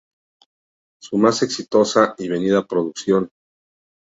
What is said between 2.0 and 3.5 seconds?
y vendida producción.